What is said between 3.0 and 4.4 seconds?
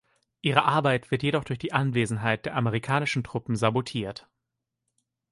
Truppen sabotiert.